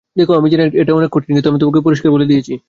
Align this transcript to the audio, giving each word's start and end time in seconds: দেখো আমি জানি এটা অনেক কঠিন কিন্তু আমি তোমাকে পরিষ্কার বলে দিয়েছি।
দেখো 0.15 0.33
আমি 0.39 0.47
জানি 0.51 0.63
এটা 0.81 0.91
অনেক 0.95 1.09
কঠিন 1.13 1.31
কিন্তু 1.35 1.49
আমি 1.51 1.59
তোমাকে 1.61 1.79
পরিষ্কার 1.87 2.09
বলে 2.15 2.25
দিয়েছি। 2.25 2.53